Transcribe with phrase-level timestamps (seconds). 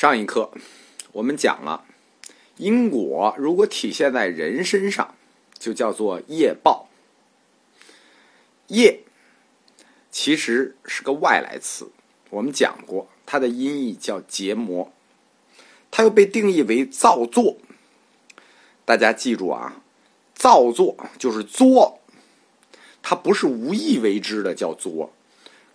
[0.00, 0.50] 上一课
[1.12, 1.84] 我们讲了，
[2.56, 5.14] 因果如果体现在人身上，
[5.58, 6.88] 就叫做业报。
[8.68, 9.00] 业
[10.10, 11.90] 其实是个外来词，
[12.30, 14.90] 我们讲过，它的音译叫结魔，
[15.90, 17.58] 它又被定义为造作。
[18.86, 19.82] 大家记住啊，
[20.34, 22.00] 造作就是作，
[23.02, 25.12] 它不是无意为之的叫作，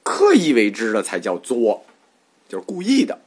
[0.02, 1.86] 刻意为之的才叫作，
[2.50, 3.20] 就是故意的。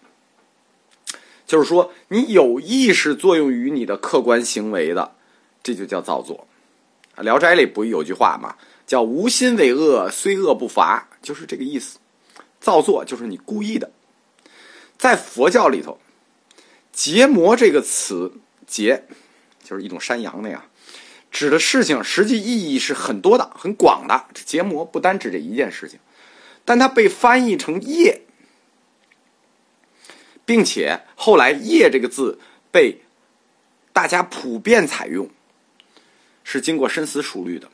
[1.48, 5.14] 就是说，你有意识作用于你的客观行为的，
[5.62, 6.46] 这就叫造作。
[7.22, 8.54] 《聊斋》里不有句话吗？
[8.86, 11.98] 叫“无心为恶，虽恶不罚”，就是这个意思。
[12.60, 13.90] 造作就是你故意的。
[14.98, 15.98] 在佛教里头
[16.92, 18.34] ，“结魔”这个词
[18.68, 19.04] ，“结”
[19.64, 20.62] 就是一种山羊那样，
[21.30, 24.26] 指的事情实际意义是很多的、很广的。
[24.34, 25.98] 这结魔不单指这一件事情，
[26.66, 28.20] 但它被翻译成业。
[30.48, 32.38] 并且后来“业”这个字
[32.72, 33.02] 被
[33.92, 35.28] 大家普遍采用，
[36.42, 37.68] 是经过深思熟虑的。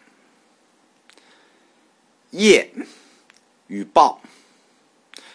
[2.32, 2.72] 业
[3.68, 4.20] 与报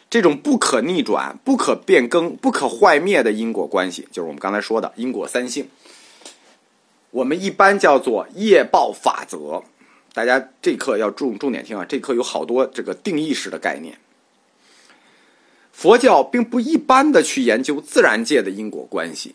[0.10, 5.70] 这种不可逆转、不可变更、不可坏灭的因果关系，就是我们刚才说的因果三性。
[7.12, 9.64] 我们一般叫做业报法则。
[10.12, 13.98] 大家这课要重重点听啊，这课有好多这个定义式的概念。
[15.80, 19.34] 佛教并不一般的去研究自然界的因果关系，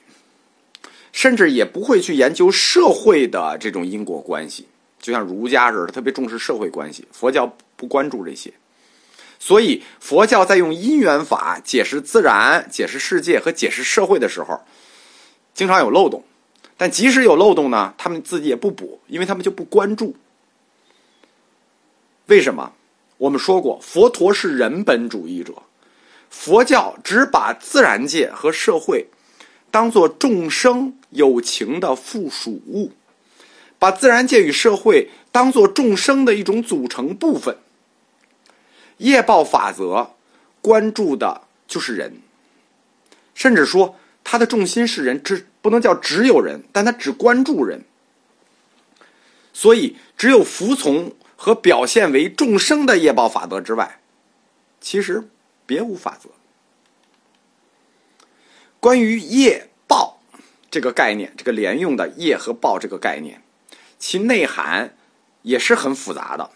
[1.10, 4.68] 甚至也不会去研究社会的这种因果关系，
[5.00, 7.08] 就像儒家似的，特别重视社会关系。
[7.12, 8.52] 佛教不关注这些，
[9.38, 14.60] 所以佛教在用因缘法解释自然、解释世界和解释社会的时候，
[15.54, 16.22] 经常有漏洞。
[16.76, 20.14] 但即使有漏洞呢，他们自己也不补，因为他们就不关注。
[22.26, 22.74] 为什么？
[23.16, 25.54] 我们说过，佛陀是人本主义者。
[26.36, 29.06] 佛教只把自然界和社会
[29.70, 32.92] 当做众生有情的附属物，
[33.78, 37.56] 把自然界与社会当做众生的一种组成部分。
[38.98, 40.10] 业报法则
[40.60, 42.20] 关注的就是人，
[43.34, 47.84] 甚至说他的重心是人，只不能叫只有人，但他只关注人。
[49.54, 54.00] 所以，只有服从和表现为众生的业报法则之外，
[54.80, 55.28] 其实。
[55.66, 56.30] 别无法则。
[58.80, 60.20] 关于业报
[60.70, 63.42] 这个概念，这个连用的业和报这个概念，
[63.98, 64.94] 其内涵
[65.42, 66.50] 也是很复杂的。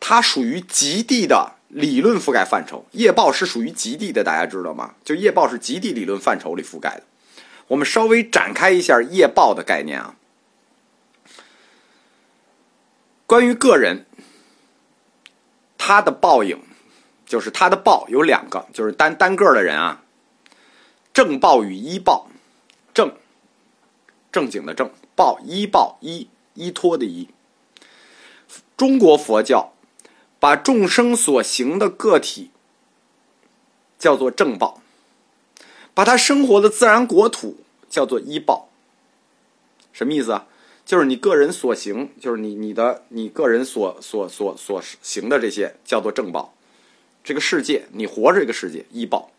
[0.00, 4.94] 它属于极地的理论覆盖范畴，业报是属于极地的，大家知道吗？
[5.04, 7.04] 就业报是极地理论范畴里覆盖的。
[7.68, 10.16] 我们稍微展开一下业报的概念啊。
[13.26, 14.06] 关于个人，
[15.78, 16.60] 他的报应。
[17.32, 20.02] 就是他的报有两个，就是单单个的人啊，
[21.14, 22.28] 正报与依报，
[22.92, 23.10] 正
[24.30, 27.30] 正经的正报依报依依托的依。
[28.76, 29.72] 中国佛教
[30.38, 32.50] 把众生所行的个体
[33.98, 34.82] 叫做正报，
[35.94, 37.56] 把他生活的自然国土
[37.88, 38.68] 叫做依报。
[39.94, 40.46] 什么意思啊？
[40.84, 46.52] 就是你个人所行，就是你你的你个人所所所所行的这些叫做正报。
[47.24, 49.30] 这个世界，你活着这个世界，一报，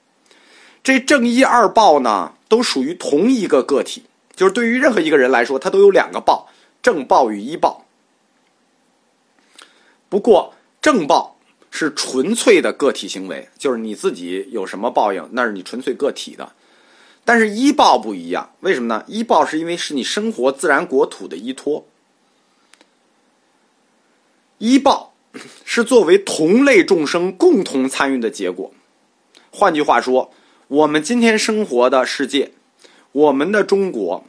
[0.81, 4.03] 这正一二报呢，都属于同一个个体，
[4.35, 6.49] 就是对于任何一个人来说，他都有两个报，
[6.81, 7.85] 正报与一报。
[10.07, 11.38] 不过正报
[11.71, 16.53] 是纯粹的个体行为，就是你自己有什么报应，那是你纯粹个体的。
[17.25, 19.03] 但是一报不一样，为什么呢？
[19.07, 21.85] 一报是因为是你生活自然国土的依托，
[24.57, 25.12] 一报。
[25.66, 28.71] 是作为同类众生共同参与的结果。
[29.51, 30.31] 换句话说，
[30.67, 32.51] 我们今天生活的世界，
[33.11, 34.23] 我们的中国，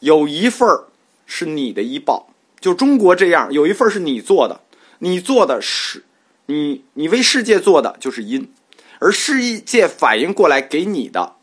[0.00, 0.88] 有一份儿
[1.26, 2.28] 是你的医报，
[2.60, 4.60] 就中国这样，有一份是你做的，
[4.98, 6.04] 你做的是
[6.46, 8.52] 你你为世界做的就是因，
[8.98, 11.36] 而世界反应过来给你的，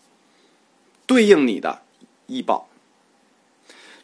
[1.06, 1.82] 对应你的
[2.28, 2.68] 医报。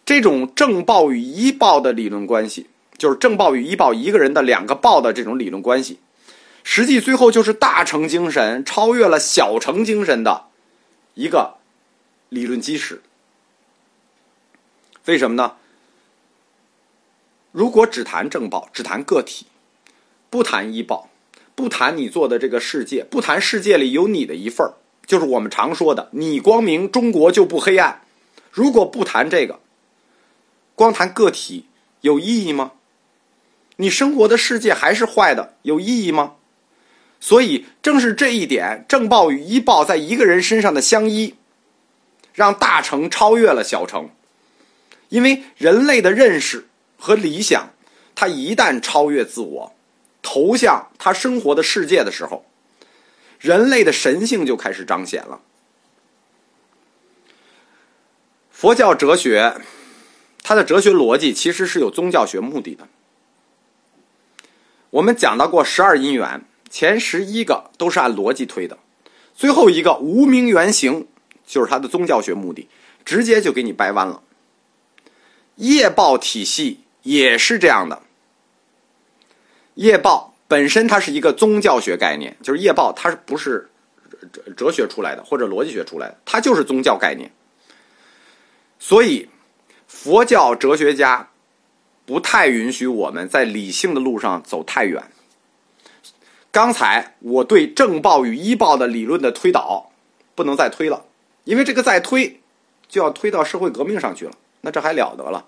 [0.06, 2.68] 这种正报与医报的理论关系。
[2.98, 6.00] 就是正报与医报一个人的两个报的这种理论关系，
[6.64, 10.46] 实际最后就是大成精神超越了小成精神的
[11.14, 11.56] 一个
[12.30, 13.02] 理论基石。
[15.06, 15.54] 为什么呢？
[17.52, 19.46] 如果只谈正报，只谈个体，
[20.30, 21.10] 不谈医报，
[21.56, 24.74] 不谈你做的这个世界，不谈世界里有你的一份儿，
[25.06, 28.02] 就是我们常说的“你光明，中国就不黑暗”。
[28.52, 29.60] 如果不谈这个，
[30.76, 31.66] 光谈个体，
[32.02, 32.74] 有意义吗？
[33.78, 36.36] 你生活的世界还是坏的，有意义吗？
[37.20, 41.36] 所以正是这一点，正报与医报在一个人身上的相依，
[42.34, 44.10] 让大成超越了小成。
[45.10, 47.72] 因为人类的认识和理想，
[48.14, 49.76] 他一旦超越自我，
[50.22, 52.46] 投向他生活的世界的时候，
[53.40, 55.42] 人类的神性就开始彰显了。
[58.52, 59.56] 佛教哲学，
[60.44, 62.88] 它的哲学逻辑其实是有宗教学目的的。
[64.90, 68.78] 我们讲到过十二因缘，前十一个都是按逻辑推的，
[69.36, 71.08] 最后一个无名原型
[71.46, 72.68] 就是它的宗教学目的，
[73.04, 74.22] 直接就给你掰弯了。
[75.56, 78.02] 业报体系也是这样的，
[79.76, 83.70] 业报本身它是一个宗教学概念，就是业报它是不是
[84.32, 87.32] 哲哲学出来的或者逻辑学出来的，它就是宗教概念。
[88.80, 89.28] 所以，
[89.88, 91.28] 佛教哲学家
[92.08, 95.04] 不太允许我们在理性的路上走太远。
[96.52, 99.92] 刚才我对正报与医报的理论的推导
[100.34, 101.04] 不能再推了，
[101.44, 102.40] 因为这个再推
[102.88, 104.32] 就要推到社会革命上去了，
[104.62, 105.46] 那这还了得了？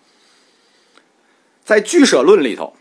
[1.64, 2.76] 在俱舍论里头，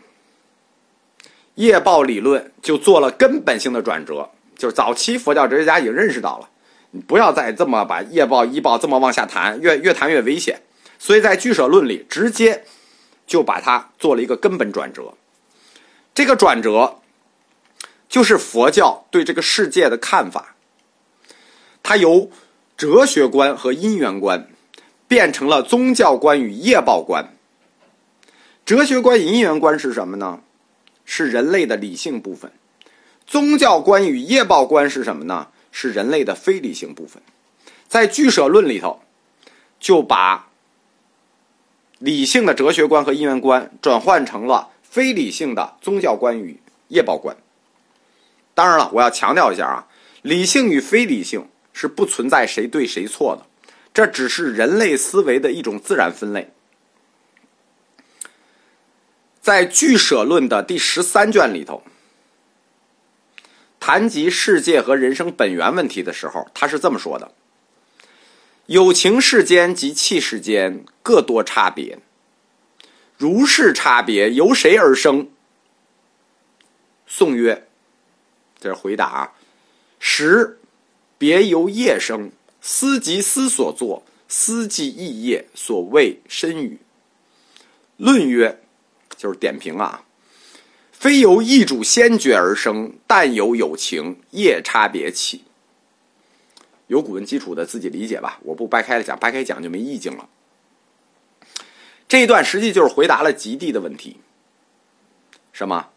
[1.55, 6.49] 业报理论就做了根本性的转折，就是早期佛教哲学家已经认识到了。
[6.91, 10.59] 你不要再这么把业报、医报这么往下谈，越越谈越危险。
[10.97, 12.65] 所以在俱舍论里，直接
[13.29, 15.13] 就把它做了一个根本转折。
[16.15, 16.99] 这个转折
[18.09, 20.55] 就是佛教对这个世界的看法，
[21.83, 22.29] 它由
[22.75, 24.49] 哲学观和因缘观
[25.07, 27.33] 变成了宗教观与业报观。
[28.65, 30.41] 哲学观与、因缘观是什么呢？
[31.05, 32.51] 是人类的理性部分。
[33.25, 35.47] 宗教观与业报观是什么呢？
[35.71, 37.21] 是人类的非理性部分，
[37.87, 39.03] 在俱舍论里头，
[39.79, 40.48] 就把
[41.99, 47.37] 理性的哲学观和因缘观转换成了非理性的宗教观与业报观。
[48.53, 49.87] 当然了，我要强调一下啊，
[50.23, 53.45] 理性与非理性是不存在谁对谁错的，
[53.93, 56.51] 这只是人类思维的一种自然分类。
[59.39, 61.83] 在俱舍论的第十三卷里头。
[63.81, 67.31] 谈及世界和人生本源问题的时候，他是这么说的
[68.69, 71.97] ：“有情世间及气世间各多差别，
[73.17, 75.31] 如是差别由谁而生？”
[77.07, 77.67] 宋曰
[78.61, 79.05] ：“这是回答。
[79.07, 79.33] 啊，
[79.97, 80.59] 时
[81.17, 82.29] 别由业生，
[82.61, 86.77] 思即思所作，思即意业，所谓身语。”
[87.97, 88.61] 论曰
[89.17, 90.05] ：“就是点评啊。”
[90.93, 95.45] 非由易主先觉而生，但由有情业差别起。
[96.89, 100.27] 有古文基础的自己理解吧，我不掰开了讲，掰开讲就没意境了。
[102.07, 104.17] 这一段实际就是回答了极地的问题。
[105.53, 105.89] 什么？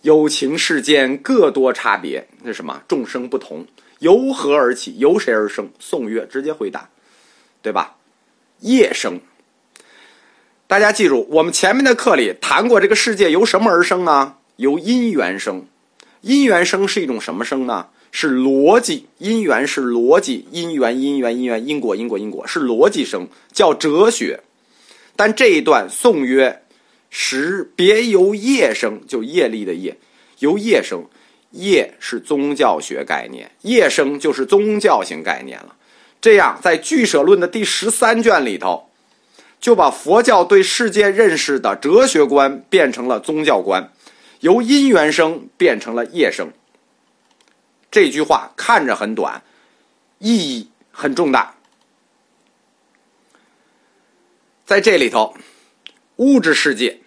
[0.00, 2.82] 有情世间各多差别，那什么？
[2.88, 3.66] 众生不同，
[3.98, 4.96] 由何而起？
[4.96, 5.68] 由谁而生？
[5.78, 6.88] 宋曰直接回答，
[7.60, 7.96] 对吧？
[8.60, 9.20] 业生。
[10.66, 14.36] 大家记住，我们前面的课里谈过，这个世界由什么而生呢？
[14.56, 15.66] 由因缘生，
[16.22, 17.90] 因缘生是一种什么生呢？
[18.12, 24.40] 是逻辑，因缘是逻辑，因缘因缘因缘因果因果因果是逻辑生，叫哲学。
[25.16, 26.62] 但这一段宋曰
[27.10, 29.96] ：“时别由业生，就业力的业，
[30.38, 31.04] 由业生，
[31.50, 35.76] 业是宗教学概念，业生就是宗教性概念了。
[36.20, 38.90] 这样，在俱舍论的第十三卷里头，
[39.60, 43.92] 就把佛教对世界认识的哲学观变成了宗教观。”
[44.40, 46.50] 由因缘生变成了业生，
[47.90, 49.42] 这句话看着很短，
[50.18, 51.56] 意义很重大。
[54.64, 55.36] 在这里头，
[56.16, 57.00] 物质世界、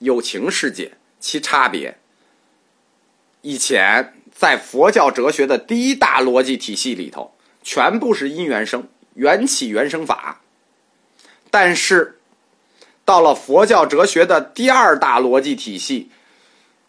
[0.00, 1.96] 友情世界其差别，
[3.40, 10.42] 以前在佛教哲学的第一大逻辑体系里头，全部是因缘生、缘起缘生法，
[11.50, 12.20] 但是
[13.06, 16.10] 到了佛教哲学的第二大逻辑体系。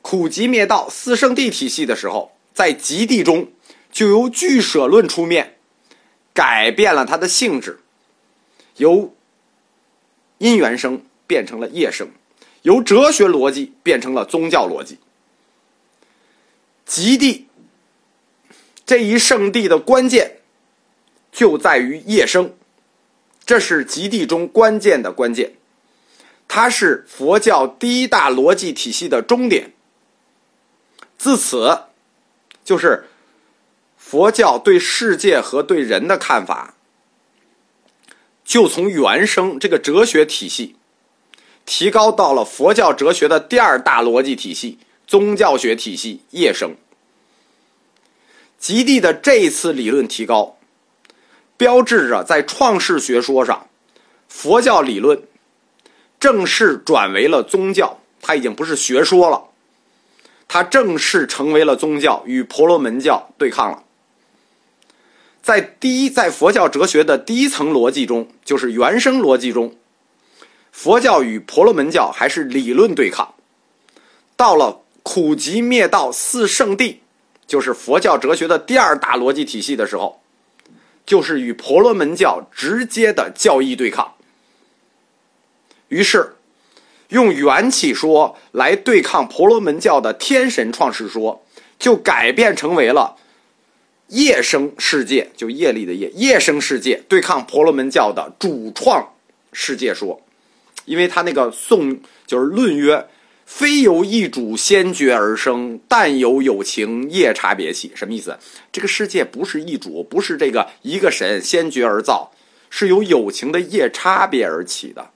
[0.02, 3.52] 苦集灭道四圣谛体系的时候，在极地中
[3.92, 5.58] 就由俱舍论出面，
[6.34, 7.82] 改变了它的性质，
[8.78, 9.14] 由
[10.38, 12.10] 因缘生变成了业生，
[12.62, 14.98] 由哲学逻辑变成了宗教逻辑。
[16.86, 17.48] 极地
[18.86, 20.38] 这一圣地的关键
[21.32, 22.56] 就在于业生，
[23.46, 25.56] 这是极地中关键的关键，
[26.48, 29.74] 它是佛教第一大逻辑体系的终点。
[31.18, 31.80] 自此，
[32.66, 33.06] 就是
[33.96, 36.74] 佛教对世界和对人的看法，
[38.44, 40.76] 就从原生这个哲学体系，
[41.64, 46.76] 提高到了佛教哲学的第二大逻辑体系——宗教学体系——业生。
[48.58, 50.58] 极地的这一次理论提高，
[51.56, 53.68] 标志着在创世学说上，
[54.28, 55.22] 佛教理论
[56.20, 59.50] 正式转为了宗教，它已经不是学说了，
[60.56, 63.84] 它正式成为了宗教，与婆罗门教对抗了。
[65.42, 69.76] 在第一，在佛教哲学的第一层逻辑中，就是原生逻辑中，
[70.72, 73.34] 佛教与婆罗门教还是理论对抗。
[74.38, 77.02] 到了苦集灭道四圣地，
[77.46, 80.22] 就是佛教哲学的第二大逻辑体系的时候，
[81.06, 84.14] 就是与婆罗门教直接的教义对抗。
[85.90, 86.35] 于是，
[87.10, 91.46] 用缘起说来对抗婆罗门教的天神创世说，
[91.78, 93.18] 就改变成为了。
[94.10, 99.14] 业生世界就业力的业，业生世界对抗婆罗门教的主创
[99.52, 100.22] 世界说，
[100.86, 103.08] 因为他那个颂就是论曰：
[103.48, 107.92] 非由一主先觉而生，但由有情业差别起。
[107.96, 108.38] 什么意思？
[108.72, 112.32] 这个世界不是一主，不是这个一个神先觉而造，
[112.70, 115.10] 是由有情的业差别而起的。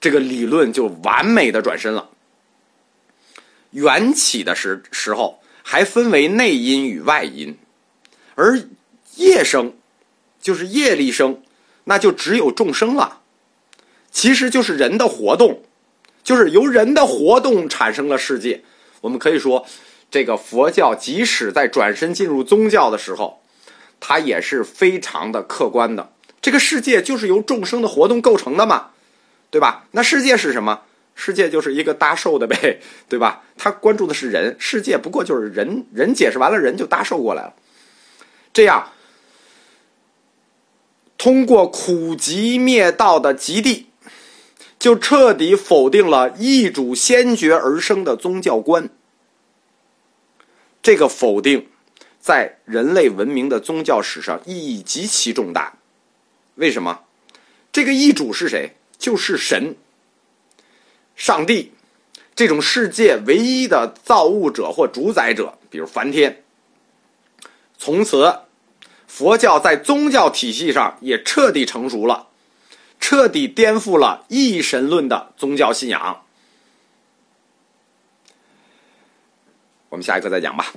[0.00, 2.10] 这个理论就完美的转身了。
[3.70, 7.58] 缘起的时时候还分为内因与外因。
[8.34, 8.62] 而
[9.16, 9.74] 业生，
[10.40, 11.42] 就是业力生，
[11.84, 13.20] 那就只有众生了。
[14.10, 15.62] 其实就是人的活动，
[16.22, 18.62] 就是由人的活动产生了世界。
[19.00, 19.66] 我们可以说，
[20.10, 23.42] 这个佛教即使在转身进入宗教的时候，
[24.00, 26.12] 它也是非常的客观的。
[26.40, 28.90] 这个世界就是由众生的活动构成的嘛，
[29.50, 29.86] 对吧？
[29.92, 30.82] 那世界是什么？
[31.14, 33.42] 世界就是一个搭寿的呗，对吧？
[33.56, 37.54] 他关注的是人，世界不过就是人人解释完了，人就搭寿过来了。
[38.52, 38.92] 这样，
[41.16, 43.86] 通过苦集灭道的极地，
[44.78, 48.88] 就彻底否定了异主先觉而生的宗教观。
[50.80, 51.66] 这个否定，
[52.20, 55.78] 在人类文明的宗教史上意义极其重大。
[56.54, 57.00] 为什么？
[57.72, 58.76] 这个异主是谁？
[58.98, 59.76] 就是神，
[61.16, 61.72] 上帝，
[62.34, 66.42] 这种世界唯一的造物者或主宰者，比如梵天。
[67.78, 68.40] 从此。
[69.10, 72.28] 佛教在宗教体系上也彻底成熟了，
[73.00, 76.24] 彻底颠覆了一神论的宗教信仰。
[79.88, 80.74] 我们下一课再讲吧。